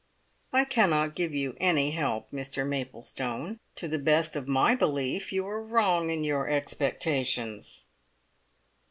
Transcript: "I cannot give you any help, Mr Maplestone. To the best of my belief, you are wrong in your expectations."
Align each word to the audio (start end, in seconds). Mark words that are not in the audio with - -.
"I 0.51 0.65
cannot 0.65 1.13
give 1.13 1.31
you 1.31 1.55
any 1.59 1.91
help, 1.91 2.31
Mr 2.31 2.67
Maplestone. 2.67 3.59
To 3.75 3.87
the 3.87 3.99
best 3.99 4.35
of 4.35 4.47
my 4.47 4.73
belief, 4.73 5.31
you 5.31 5.45
are 5.45 5.61
wrong 5.61 6.09
in 6.09 6.23
your 6.23 6.49
expectations." 6.49 7.85